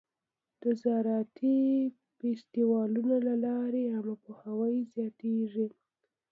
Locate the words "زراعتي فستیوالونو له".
0.83-3.35